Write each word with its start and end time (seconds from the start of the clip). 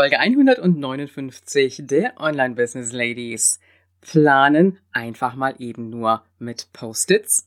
Folge 0.00 0.18
159 0.18 1.82
der 1.82 2.18
Online 2.18 2.54
Business 2.54 2.90
Ladies. 2.90 3.60
Planen 4.00 4.78
einfach 4.92 5.34
mal 5.34 5.54
eben 5.58 5.90
nur 5.90 6.22
mit 6.38 6.72
Post-its. 6.72 7.46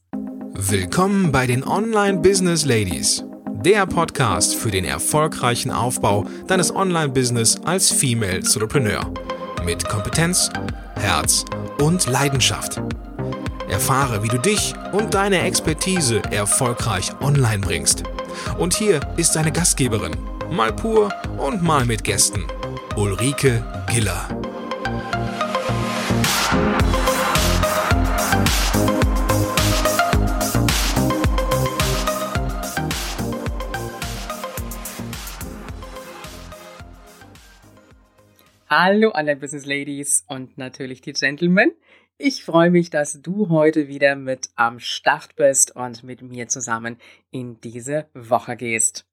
Willkommen 0.53 1.31
bei 1.31 1.47
den 1.47 1.63
Online 1.63 2.19
Business 2.19 2.63
Ladies, 2.63 3.25
der 3.65 3.87
Podcast 3.87 4.53
für 4.53 4.69
den 4.69 4.85
erfolgreichen 4.85 5.71
Aufbau 5.71 6.27
deines 6.45 6.71
Online-Business 6.75 7.59
als 7.65 7.89
Female 7.89 8.35
Entrepreneur. 8.35 9.11
Mit 9.65 9.89
Kompetenz, 9.89 10.51
Herz 10.93 11.45
und 11.79 12.05
Leidenschaft. 12.05 12.79
Erfahre, 13.67 14.21
wie 14.21 14.27
du 14.27 14.37
dich 14.37 14.75
und 14.91 15.15
deine 15.15 15.41
Expertise 15.41 16.21
erfolgreich 16.29 17.19
online 17.19 17.65
bringst. 17.65 18.03
Und 18.59 18.75
hier 18.75 18.99
ist 19.17 19.35
deine 19.35 19.51
Gastgeberin, 19.51 20.15
mal 20.53 20.71
pur 20.71 21.11
und 21.39 21.63
mal 21.63 21.83
mit 21.85 22.03
Gästen, 22.03 22.45
Ulrike 22.95 23.65
Giller. 23.89 24.27
Hallo 38.69 39.09
alle 39.09 39.35
Business 39.35 39.65
Ladies 39.65 40.23
und 40.27 40.57
natürlich 40.59 41.01
die 41.01 41.13
Gentlemen. 41.13 41.71
Ich 42.19 42.43
freue 42.43 42.69
mich, 42.69 42.91
dass 42.91 43.21
du 43.21 43.49
heute 43.49 43.87
wieder 43.87 44.15
mit 44.15 44.49
am 44.55 44.79
Start 44.79 45.35
bist 45.35 45.75
und 45.75 46.03
mit 46.03 46.21
mir 46.21 46.47
zusammen 46.47 46.97
in 47.31 47.59
diese 47.61 48.07
Woche 48.13 48.55
gehst. 48.55 49.07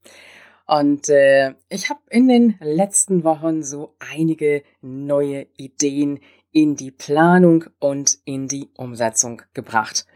Und 0.71 1.09
äh, 1.09 1.55
ich 1.69 1.91
habe 1.91 1.99
in 2.11 2.29
den 2.29 2.55
letzten 2.61 3.25
Wochen 3.25 3.65
so 3.65 3.97
einige 3.99 4.63
neue 4.81 5.49
Ideen 5.57 6.21
in 6.53 6.77
die 6.77 6.93
Planung 6.93 7.65
und 7.81 8.19
in 8.25 8.47
die 8.47 8.69
Umsetzung 8.77 9.43
gebracht. 9.53 10.07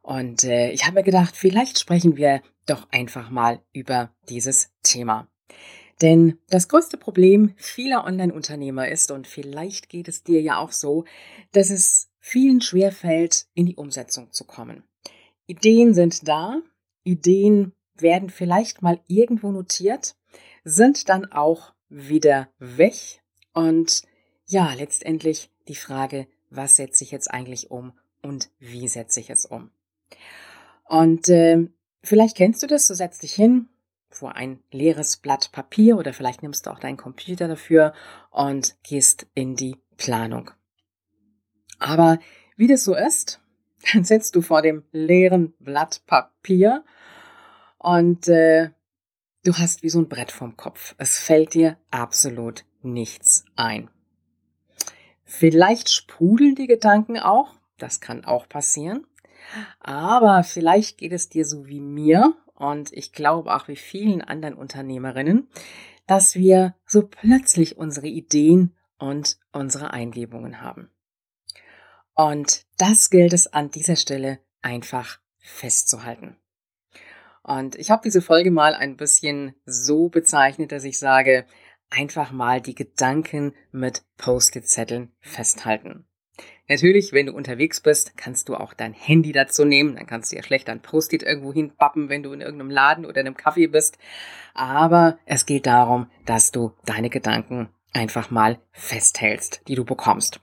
Und 0.00 0.44
äh, 0.44 0.70
ich 0.70 0.86
habe 0.86 0.94
mir 0.94 1.02
gedacht, 1.02 1.36
vielleicht 1.36 1.78
sprechen 1.78 2.16
wir 2.16 2.40
doch 2.64 2.88
einfach 2.90 3.28
mal 3.28 3.60
über 3.74 4.10
dieses 4.30 4.70
Thema. 4.82 5.28
Denn 6.00 6.38
das 6.48 6.68
größte 6.68 6.96
Problem 6.96 7.52
vieler 7.58 8.06
Online-Unternehmer 8.06 8.88
ist, 8.88 9.10
und 9.10 9.26
vielleicht 9.26 9.90
geht 9.90 10.08
es 10.08 10.24
dir 10.24 10.40
ja 10.40 10.56
auch 10.56 10.72
so, 10.72 11.04
dass 11.52 11.68
es 11.68 12.08
vielen 12.18 12.62
schwerfällt, 12.62 13.44
in 13.52 13.66
die 13.66 13.76
Umsetzung 13.76 14.32
zu 14.32 14.46
kommen. 14.46 14.84
Ideen 15.46 15.92
sind 15.92 16.26
da, 16.26 16.62
Ideen 17.04 17.74
werden 18.02 18.30
vielleicht 18.30 18.82
mal 18.82 19.00
irgendwo 19.06 19.50
notiert, 19.50 20.16
sind 20.64 21.08
dann 21.08 21.30
auch 21.32 21.72
wieder 21.88 22.48
weg 22.58 23.22
und 23.52 24.02
ja, 24.46 24.72
letztendlich 24.74 25.50
die 25.68 25.74
Frage, 25.74 26.26
was 26.50 26.76
setze 26.76 27.04
ich 27.04 27.10
jetzt 27.10 27.30
eigentlich 27.30 27.70
um 27.70 27.92
und 28.22 28.50
wie 28.58 28.88
setze 28.88 29.20
ich 29.20 29.30
es 29.30 29.44
um? 29.44 29.70
Und 30.84 31.28
äh, 31.28 31.68
vielleicht 32.02 32.36
kennst 32.36 32.62
du 32.62 32.66
das, 32.66 32.86
du 32.86 32.94
setzt 32.94 33.22
dich 33.22 33.34
hin 33.34 33.68
vor 34.10 34.36
ein 34.36 34.60
leeres 34.70 35.18
Blatt 35.18 35.52
Papier 35.52 35.98
oder 35.98 36.12
vielleicht 36.12 36.42
nimmst 36.42 36.66
du 36.66 36.70
auch 36.70 36.78
deinen 36.78 36.96
Computer 36.96 37.46
dafür 37.46 37.92
und 38.30 38.76
gehst 38.82 39.26
in 39.34 39.54
die 39.54 39.76
Planung. 39.96 40.50
Aber 41.78 42.18
wie 42.56 42.66
das 42.66 42.84
so 42.84 42.94
ist, 42.94 43.40
dann 43.92 44.04
sitzt 44.04 44.34
du 44.34 44.42
vor 44.42 44.62
dem 44.62 44.84
leeren 44.92 45.52
Blatt 45.58 46.02
Papier 46.06 46.84
und 47.78 48.28
äh, 48.28 48.70
du 49.44 49.54
hast 49.54 49.82
wie 49.82 49.88
so 49.88 50.00
ein 50.00 50.08
Brett 50.08 50.32
vorm 50.32 50.56
Kopf. 50.56 50.94
Es 50.98 51.18
fällt 51.18 51.54
dir 51.54 51.78
absolut 51.90 52.64
nichts 52.82 53.44
ein. 53.56 53.90
Vielleicht 55.24 55.90
sprudeln 55.90 56.54
die 56.54 56.66
Gedanken 56.66 57.18
auch, 57.18 57.54
das 57.78 58.00
kann 58.00 58.24
auch 58.24 58.48
passieren. 58.48 59.06
Aber 59.80 60.42
vielleicht 60.42 60.98
geht 60.98 61.12
es 61.12 61.28
dir 61.28 61.44
so 61.44 61.66
wie 61.66 61.80
mir 61.80 62.34
und 62.54 62.92
ich 62.92 63.12
glaube 63.12 63.54
auch 63.54 63.68
wie 63.68 63.76
vielen 63.76 64.20
anderen 64.20 64.54
Unternehmerinnen, 64.54 65.48
dass 66.06 66.34
wir 66.34 66.74
so 66.86 67.06
plötzlich 67.06 67.76
unsere 67.76 68.08
Ideen 68.08 68.74
und 68.98 69.38
unsere 69.52 69.92
Eingebungen 69.92 70.60
haben. 70.60 70.90
Und 72.14 72.66
das 72.78 73.10
gilt 73.10 73.32
es 73.32 73.46
an 73.46 73.70
dieser 73.70 73.96
Stelle 73.96 74.40
einfach 74.60 75.20
festzuhalten. 75.38 76.36
Und 77.48 77.76
ich 77.76 77.90
habe 77.90 78.02
diese 78.04 78.20
Folge 78.20 78.50
mal 78.50 78.74
ein 78.74 78.98
bisschen 78.98 79.54
so 79.64 80.10
bezeichnet, 80.10 80.70
dass 80.70 80.84
ich 80.84 80.98
sage, 80.98 81.46
einfach 81.88 82.30
mal 82.30 82.60
die 82.60 82.74
Gedanken 82.74 83.54
mit 83.72 84.02
Post-it-Zetteln 84.18 85.12
festhalten. 85.20 86.04
Natürlich, 86.68 87.14
wenn 87.14 87.24
du 87.24 87.32
unterwegs 87.32 87.80
bist, 87.80 88.18
kannst 88.18 88.50
du 88.50 88.54
auch 88.54 88.74
dein 88.74 88.92
Handy 88.92 89.32
dazu 89.32 89.64
nehmen. 89.64 89.96
Dann 89.96 90.06
kannst 90.06 90.30
du 90.30 90.36
ja 90.36 90.42
schlecht 90.42 90.68
ein 90.68 90.82
Post-it 90.82 91.22
irgendwo 91.22 91.50
hinpappen, 91.50 92.10
wenn 92.10 92.22
du 92.22 92.34
in 92.34 92.42
irgendeinem 92.42 92.70
Laden 92.70 93.06
oder 93.06 93.22
in 93.22 93.28
einem 93.28 93.36
Café 93.36 93.70
bist. 93.70 93.96
Aber 94.52 95.18
es 95.24 95.46
geht 95.46 95.64
darum, 95.64 96.10
dass 96.26 96.52
du 96.52 96.72
deine 96.84 97.08
Gedanken 97.08 97.70
einfach 97.94 98.30
mal 98.30 98.60
festhältst, 98.72 99.62
die 99.68 99.74
du 99.74 99.86
bekommst. 99.86 100.42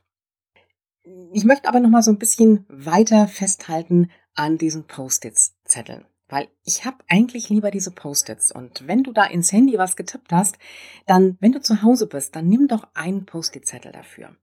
Ich 1.34 1.46
möchte 1.46 1.70
aber 1.70 1.82
noch 1.82 1.92
mal 1.92 2.02
so 2.02 2.10
ein 2.10 2.18
bisschen 2.18 2.66
weiter 2.68 3.28
festhalten 3.28 4.10
an 4.34 4.58
diesen 4.58 4.88
Post-its-Zetteln. 4.88 6.08
Weil 6.36 6.50
ich 6.66 6.84
habe 6.84 6.98
eigentlich 7.08 7.48
lieber 7.48 7.72
diese 7.72 7.92
Post-its. 7.92 8.52
Und 8.52 8.86
wenn 8.90 9.04
du 9.04 9.14
da 9.14 9.24
ins 9.24 9.54
Handy 9.54 9.78
was 9.78 9.96
getippt 9.96 10.34
hast, 10.34 10.58
dann, 11.06 11.38
wenn 11.40 11.54
du 11.54 11.62
zu 11.62 11.82
Hause 11.82 12.08
bist, 12.08 12.36
dann 12.36 12.50
nimm 12.50 12.68
doch 12.68 12.90
einen 12.94 13.26
Post-it-Zettel 13.26 13.94
dafür. 13.94 14.36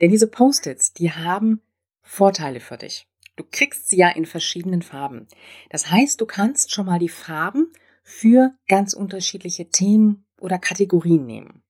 Denn 0.00 0.10
diese 0.10 0.26
Post-its, 0.26 0.94
die 0.94 1.12
haben 1.12 1.62
Vorteile 2.02 2.58
für 2.58 2.76
dich. 2.76 3.06
Du 3.36 3.44
kriegst 3.48 3.88
sie 3.88 3.98
ja 3.98 4.08
in 4.08 4.26
verschiedenen 4.26 4.82
Farben. 4.82 5.28
Das 5.70 5.92
heißt, 5.92 6.20
du 6.20 6.26
kannst 6.26 6.72
schon 6.72 6.86
mal 6.86 6.98
die 6.98 7.08
Farben 7.08 7.72
für 8.02 8.54
ganz 8.66 8.92
unterschiedliche 8.92 9.70
Themen 9.70 10.24
oder 10.40 10.58
Kategorien 10.58 11.24
nehmen. 11.24 11.62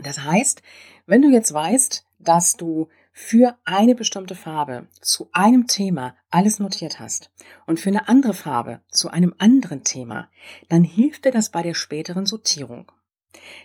Das 0.00 0.24
heißt, 0.24 0.62
wenn 1.06 1.22
du 1.22 1.28
jetzt 1.28 1.54
weißt, 1.54 2.04
dass 2.18 2.56
du 2.56 2.88
für 3.16 3.56
eine 3.64 3.94
bestimmte 3.94 4.34
Farbe 4.34 4.88
zu 5.00 5.28
einem 5.32 5.68
Thema 5.68 6.16
alles 6.30 6.58
notiert 6.58 6.98
hast 6.98 7.30
und 7.64 7.78
für 7.78 7.88
eine 7.88 8.08
andere 8.08 8.34
Farbe 8.34 8.80
zu 8.90 9.08
einem 9.08 9.34
anderen 9.38 9.84
Thema, 9.84 10.28
dann 10.68 10.82
hilft 10.82 11.24
dir 11.24 11.30
das 11.30 11.50
bei 11.50 11.62
der 11.62 11.74
späteren 11.74 12.26
Sortierung. 12.26 12.90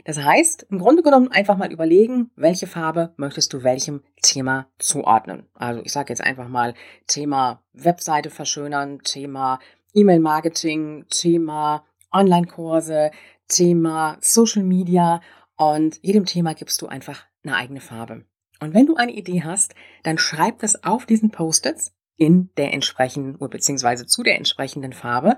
Das 0.05 0.19
heißt, 0.19 0.67
im 0.69 0.77
Grunde 0.77 1.01
genommen 1.01 1.31
einfach 1.31 1.57
mal 1.57 1.71
überlegen, 1.71 2.29
welche 2.35 2.67
Farbe 2.67 3.13
möchtest 3.17 3.51
du 3.51 3.63
welchem 3.63 4.03
Thema 4.21 4.67
zuordnen. 4.77 5.47
Also 5.55 5.81
ich 5.83 5.91
sage 5.91 6.09
jetzt 6.09 6.21
einfach 6.21 6.47
mal 6.47 6.75
Thema 7.07 7.63
Webseite 7.73 8.29
verschönern, 8.29 8.99
Thema 8.99 9.59
E-Mail-Marketing, 9.95 11.05
Thema 11.09 11.85
Online-Kurse, 12.11 13.09
Thema 13.47 14.17
Social 14.21 14.63
Media 14.63 15.21
und 15.55 15.99
jedem 16.03 16.25
Thema 16.25 16.53
gibst 16.53 16.83
du 16.83 16.87
einfach 16.87 17.25
eine 17.43 17.55
eigene 17.55 17.81
Farbe. 17.81 18.25
Und 18.59 18.73
wenn 18.73 18.85
du 18.85 18.95
eine 18.95 19.13
Idee 19.13 19.43
hast, 19.43 19.73
dann 20.03 20.17
schreib 20.17 20.59
das 20.59 20.83
auf 20.83 21.05
diesen 21.05 21.31
Post-its 21.31 21.93
in 22.17 22.49
der 22.57 22.73
entsprechenden 22.73 23.37
oder 23.37 23.49
beziehungsweise 23.49 24.05
zu 24.05 24.23
der 24.23 24.35
entsprechenden 24.35 24.91
Farbe. 24.91 25.37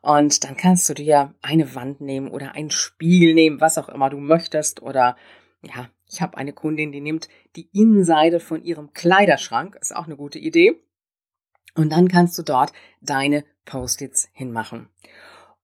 Und 0.00 0.44
dann 0.44 0.56
kannst 0.56 0.88
du 0.88 0.94
dir 0.94 1.34
eine 1.42 1.74
Wand 1.74 2.00
nehmen 2.00 2.28
oder 2.28 2.54
einen 2.54 2.70
Spiegel 2.70 3.34
nehmen, 3.34 3.60
was 3.60 3.76
auch 3.76 3.90
immer 3.90 4.08
du 4.08 4.16
möchtest. 4.16 4.82
Oder 4.82 5.16
ja, 5.62 5.90
ich 6.10 6.22
habe 6.22 6.38
eine 6.38 6.54
Kundin, 6.54 6.90
die 6.90 7.02
nimmt 7.02 7.28
die 7.54 7.68
Innenseite 7.72 8.40
von 8.40 8.62
ihrem 8.62 8.94
Kleiderschrank. 8.94 9.76
Ist 9.80 9.94
auch 9.94 10.06
eine 10.06 10.16
gute 10.16 10.38
Idee. 10.38 10.82
Und 11.74 11.92
dann 11.92 12.08
kannst 12.08 12.38
du 12.38 12.42
dort 12.42 12.72
deine 13.02 13.44
Post-its 13.66 14.28
hinmachen. 14.32 14.88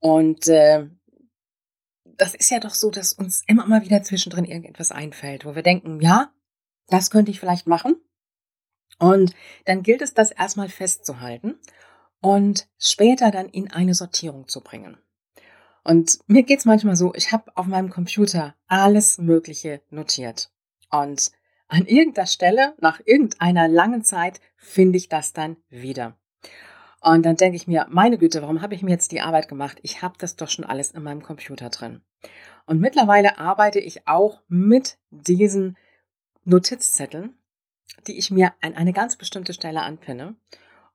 Und 0.01 0.49
äh, 0.49 0.87
das 2.05 2.35
ist 2.35 2.51
ja 2.51 2.61
doch 2.61 2.75
so, 2.75 2.91
dass 2.91 3.13
uns 3.13 3.43
immer 3.47 3.67
mal 3.67 3.83
wieder 3.83 4.03
zwischendrin 4.03 4.45
irgendetwas 4.45 4.93
einfällt, 4.93 5.45
wo 5.45 5.55
wir 5.55 5.63
denken, 5.63 6.01
ja, 6.01 6.31
das 6.89 7.11
könnte 7.11 7.31
ich 7.31 7.41
vielleicht 7.41 7.67
machen. 7.67 7.97
Und 8.99 9.35
dann 9.65 9.83
gilt 9.83 10.03
es, 10.03 10.15
das 10.15 10.31
erstmal 10.31 10.69
festzuhalten 10.69 11.59
und 12.21 12.69
später 12.79 13.31
dann 13.31 13.49
in 13.49 13.71
eine 13.71 13.95
Sortierung 13.95 14.49
zu 14.49 14.61
bringen. 14.61 14.99
Und 15.85 16.19
mir 16.27 16.43
geht's 16.43 16.65
manchmal 16.65 16.97
so, 16.97 17.15
ich 17.15 17.33
habe 17.33 17.51
auf 17.55 17.67
meinem 17.67 17.91
Computer 17.91 18.55
alles 18.67 19.19
Mögliche 19.19 19.81
notiert. 19.91 20.51
Und 20.91 21.31
an 21.69 21.87
irgendeiner 21.87 22.27
Stelle, 22.27 22.75
nach 22.81 23.01
irgendeiner 23.05 23.69
langen 23.69 24.03
Zeit, 24.03 24.41
finde 24.57 24.99
ich 24.99 25.09
das 25.09 25.33
dann 25.33 25.57
wieder. 25.69 26.19
Und 27.01 27.25
dann 27.25 27.37
denke 27.37 27.57
ich 27.57 27.69
mir, 27.69 27.87
meine 27.91 28.19
Güte, 28.19 28.43
warum 28.43 28.61
habe 28.61 28.75
ich 28.75 28.83
mir 28.83 28.91
jetzt 28.91 29.13
die 29.13 29.21
Arbeit 29.21 29.49
gemacht? 29.49 29.79
Ich 29.83 30.03
habe 30.03 30.17
das 30.19 30.37
doch 30.37 30.49
schon 30.49 30.65
alles 30.65 30.91
in 30.91 31.03
meinem 31.03 31.23
Computer 31.23 31.71
drin. 31.71 32.03
Und 32.67 32.81
mittlerweile 32.81 33.39
arbeite 33.39 33.79
ich 33.79 34.09
auch 34.09 34.43
mit 34.49 34.99
diesen 35.11 35.77
Notizzetteln, 36.49 37.37
die 38.07 38.19
ich 38.19 38.31
mir 38.31 38.55
an 38.63 38.75
eine 38.75 38.93
ganz 38.93 39.17
bestimmte 39.17 39.53
Stelle 39.53 39.83
anpinne. 39.83 40.35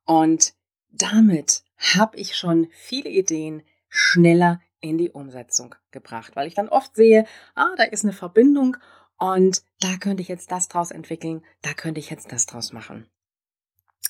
Und 0.03 0.53
damit 0.89 1.63
habe 1.77 2.17
ich 2.17 2.35
schon 2.35 2.67
viele 2.71 3.09
Ideen 3.09 3.63
schneller 3.87 4.61
in 4.79 4.97
die 4.97 5.11
Umsetzung 5.11 5.75
gebracht, 5.91 6.35
weil 6.35 6.47
ich 6.47 6.55
dann 6.55 6.69
oft 6.69 6.95
sehe, 6.95 7.25
ah, 7.55 7.73
da 7.77 7.83
ist 7.83 8.03
eine 8.03 8.13
Verbindung 8.13 8.77
und 9.17 9.63
da 9.79 9.95
könnte 9.97 10.21
ich 10.21 10.27
jetzt 10.27 10.51
das 10.51 10.67
draus 10.67 10.91
entwickeln, 10.91 11.43
da 11.61 11.73
könnte 11.73 11.99
ich 11.99 12.09
jetzt 12.09 12.31
das 12.31 12.45
draus 12.45 12.73
machen. 12.73 13.07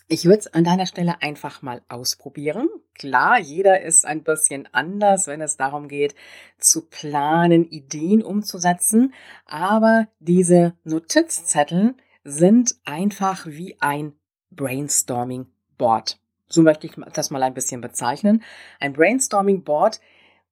Ich 0.07 0.25
würde 0.25 0.39
es 0.39 0.53
an 0.53 0.63
deiner 0.63 0.85
Stelle 0.85 1.21
einfach 1.21 1.61
mal 1.61 1.81
ausprobieren. 1.87 2.69
Klar, 2.93 3.39
jeder 3.39 3.81
ist 3.81 4.05
ein 4.05 4.23
bisschen 4.23 4.67
anders, 4.71 5.27
wenn 5.27 5.41
es 5.41 5.57
darum 5.57 5.87
geht, 5.87 6.13
zu 6.59 6.87
planen, 6.87 7.65
Ideen 7.65 8.21
umzusetzen. 8.21 9.13
Aber 9.45 10.07
diese 10.19 10.73
Notizzettel 10.83 11.95
sind 12.23 12.75
einfach 12.85 13.45
wie 13.47 13.77
ein 13.79 14.13
Brainstorming-Board. 14.51 16.19
So 16.47 16.61
möchte 16.61 16.85
ich 16.85 16.93
das 17.13 17.31
mal 17.31 17.41
ein 17.41 17.55
bisschen 17.55 17.81
bezeichnen. 17.81 18.43
Ein 18.79 18.93
Brainstorming-Board, 18.93 19.99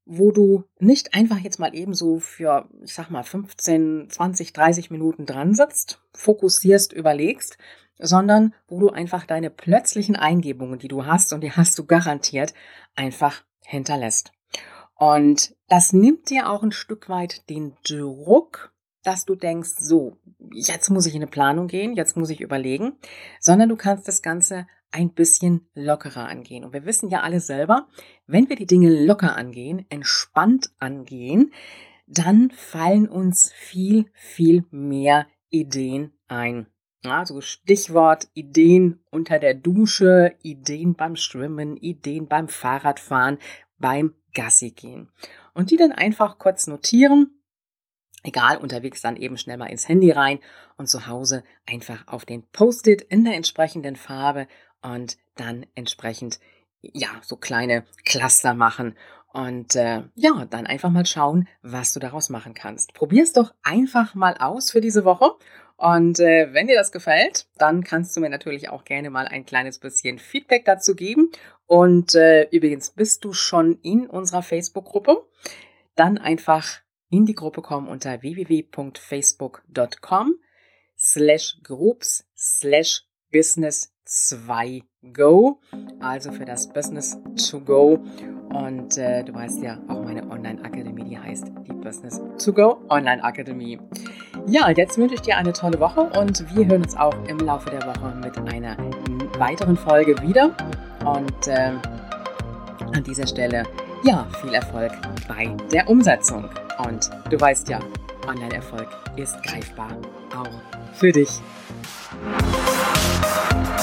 wo 0.06 0.32
du 0.32 0.64
nicht 0.80 1.14
einfach 1.14 1.40
jetzt 1.40 1.60
mal 1.60 1.76
eben 1.76 1.94
so 1.94 2.20
für, 2.20 2.68
ich 2.84 2.94
sag 2.94 3.10
mal, 3.10 3.24
15, 3.24 4.10
20, 4.10 4.54
30 4.54 4.92
Minuten 4.92 5.26
dran 5.26 5.54
sitzt, 5.54 6.02
fokussierst, 6.14 6.94
überlegst, 6.94 7.58
sondern 8.00 8.54
wo 8.68 8.80
du 8.80 8.90
einfach 8.90 9.26
deine 9.26 9.50
plötzlichen 9.50 10.16
Eingebungen, 10.16 10.80
die 10.80 10.88
du 10.88 11.06
hast, 11.06 11.34
und 11.34 11.42
die 11.42 11.52
hast 11.52 11.78
du 11.78 11.86
garantiert, 11.86 12.54
einfach 12.96 13.44
hinterlässt. 13.64 14.32
Und 14.96 15.56
das 15.68 15.94
nimmt 15.94 16.30
dir 16.30 16.50
auch 16.50 16.64
ein 16.64 16.72
Stück 16.72 17.10
weit 17.10 17.50
den 17.50 17.74
Druck, 17.84 18.74
dass 19.04 19.26
du 19.26 19.36
denkst, 19.36 19.72
so, 19.80 20.18
jetzt 20.52 20.90
muss 20.90 21.06
ich 21.06 21.16
in 21.16 21.22
eine 21.22 21.32
Planung 21.32 21.68
gehen, 21.68 21.96
jetzt 21.96 22.16
muss 22.18 22.30
ich 22.30 22.42
überlegen, 22.42 22.94
sondern 23.40 23.70
du 23.70 23.76
kannst 23.76 24.08
das 24.08 24.22
Ganze 24.22 24.68
ein 24.92 25.14
bisschen 25.14 25.68
lockerer 25.74 26.28
angehen. 26.28 26.64
Und 26.64 26.74
wir 26.74 26.86
wissen 26.86 27.10
ja 27.10 27.22
alle 27.22 27.40
selber, 27.40 27.88
wenn 28.28 28.50
wir 28.50 28.56
die 28.56 28.66
Dinge 28.66 29.06
locker 29.06 29.36
angehen, 29.36 29.86
entspannt 29.90 30.72
angehen, 30.80 31.54
dann 32.08 32.52
fallen 32.52 33.08
uns 33.08 33.52
viel, 33.54 34.06
viel 34.14 34.66
mehr 34.70 35.28
Ideen 35.50 36.12
ein. 36.28 36.68
Also 37.04 37.42
Stichwort 37.42 38.28
Ideen 38.34 39.04
unter 39.10 39.40
der 39.40 39.56
Dusche, 39.56 40.36
Ideen 40.44 40.96
beim 40.96 41.16
Schwimmen, 41.16 41.78
Ideen 41.78 42.28
beim 42.28 42.48
Fahrradfahren, 42.48 43.40
beim 43.78 44.14
Gassi 44.34 44.72
gehen. 44.72 45.10
Und 45.54 45.72
die 45.72 45.78
dann 45.78 45.92
einfach 45.92 46.38
kurz 46.38 46.68
notieren, 46.68 47.42
egal, 48.24 48.58
unterwegs 48.58 49.02
dann 49.02 49.16
eben 49.16 49.38
schnell 49.38 49.58
mal 49.58 49.68
ins 49.68 49.88
Handy 49.88 50.12
rein 50.12 50.40
und 50.78 50.88
zu 50.88 51.08
Hause 51.08 51.44
einfach 51.66 52.08
auf 52.08 52.26
den 52.26 52.48
Post-it 52.52 53.02
in 53.02 53.24
der 53.24 53.36
entsprechenden 53.36 53.96
Farbe 53.96 54.48
und 54.82 55.18
dann 55.36 55.66
entsprechend, 55.76 56.40
ja, 56.82 57.10
so 57.22 57.36
kleine 57.36 57.86
Cluster 58.06 58.54
machen 58.54 58.96
und 59.34 59.76
äh, 59.76 60.04
ja, 60.16 60.46
dann 60.50 60.68
einfach 60.68 60.90
mal 60.90 61.06
schauen, 61.06 61.48
was 61.62 61.94
du 61.94 62.00
daraus 62.00 62.30
machen 62.30 62.54
kannst. 62.54 62.94
Probier's 62.94 63.34
doch 63.34 63.54
einfach 63.64 64.16
mal 64.16 64.36
aus 64.38 64.72
für 64.72 64.82
diese 64.82 65.06
Woche 65.06 65.36
und 65.82 66.20
äh, 66.20 66.54
wenn 66.54 66.68
dir 66.68 66.76
das 66.76 66.92
gefällt, 66.92 67.48
dann 67.58 67.84
kannst 67.84 68.16
du 68.16 68.22
mir 68.22 68.30
natürlich 68.30 68.70
auch 68.70 68.84
gerne 68.84 69.10
mal 69.10 69.28
ein 69.28 69.48
kleines 69.48 69.80
bisschen 69.80 70.20
Feedback 70.20 70.64
dazu 70.64 70.94
geben. 70.94 71.32
Und 71.66 72.14
äh, 72.14 72.44
übrigens, 72.52 72.92
bist 72.92 73.26
du 73.26 73.34
schon 73.34 73.80
in 73.82 74.06
unserer 74.06 74.44
Facebook-Gruppe? 74.44 75.26
Dann 75.96 76.20
einfach 76.20 76.82
in 77.10 77.26
die 77.26 77.34
Gruppe 77.34 77.64
kommen 77.64 77.88
unter 77.88 78.22
www.facebook.com 78.22 80.36
slash 80.96 81.58
groups 81.64 82.30
slash 82.38 83.08
business 83.32 83.91
2 84.12 84.84
go. 85.14 85.60
Also 86.02 86.32
für 86.32 86.46
das 86.46 86.68
Business 86.68 87.18
to 87.50 87.62
go. 87.62 88.04
Und 88.50 88.98
äh, 88.98 89.24
du 89.24 89.34
weißt 89.34 89.64
ja, 89.64 89.78
auch 89.88 90.04
meine 90.04 90.30
Online-Akademie, 90.30 91.06
die 91.06 91.18
heißt 91.18 91.48
die 91.66 91.72
Business 91.72 92.22
to 92.44 92.52
go 92.52 92.82
Online-Akademie. 92.90 93.80
Ja, 94.46 94.70
jetzt 94.70 94.98
wünsche 94.98 95.16
ich 95.16 95.22
dir 95.22 95.38
eine 95.38 95.54
tolle 95.54 95.80
Woche 95.80 96.02
und 96.20 96.54
wir 96.54 96.68
hören 96.68 96.84
uns 96.84 96.98
auch 96.98 97.16
im 97.28 97.40
Laufe 97.40 97.70
der 97.70 97.82
Woche 97.84 98.14
mit 98.22 98.38
einer 98.38 98.76
weiteren 99.40 99.78
Folge 99.78 100.22
wieder. 100.22 100.56
Und 101.06 101.48
äh, 101.48 101.72
an 102.94 103.04
dieser 103.06 103.26
Stelle, 103.26 103.64
ja, 104.04 104.28
viel 104.42 104.54
Erfolg 104.54 104.92
bei 105.30 105.56
der 105.72 105.90
Umsetzung. 105.90 106.50
Und 106.86 107.10
du 107.30 107.40
weißt 107.40 107.70
ja, 107.70 107.80
Online-Erfolg 108.28 108.88
ist 109.16 109.42
greifbar, 109.44 109.96
auch 110.36 110.50
für 110.94 111.14
dich. 111.14 111.40